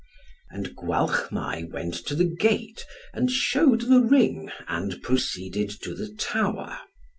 And 0.49 0.75
Gwalchmai 0.75 1.65
went 1.71 1.93
to 2.07 2.15
the 2.15 2.25
gate, 2.25 2.87
and 3.13 3.29
shewed 3.29 3.81
the 3.81 3.99
ring, 4.01 4.49
and 4.67 4.99
proceeded 5.03 5.69
to 5.83 5.93
the 5.93 6.09
tower. 6.15 6.79